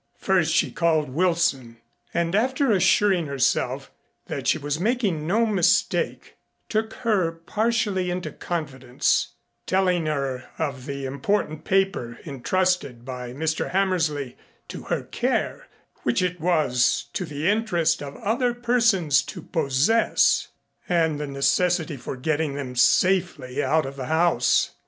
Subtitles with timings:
[0.17, 1.77] First she called Wilson
[2.11, 3.91] and after assuring herself
[4.25, 6.37] that she was making no mistake,
[6.69, 9.33] took her partially into confidence,
[9.67, 13.69] telling her of the important paper intrusted by Mr.
[13.69, 14.35] Hammersley
[14.69, 15.67] to her care
[16.01, 20.47] which it was to the interest of other persons to possess
[20.89, 24.71] and the necessity for getting them safely out of the house.